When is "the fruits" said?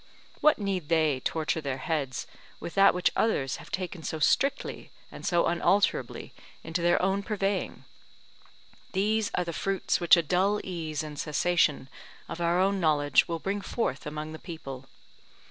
9.45-9.99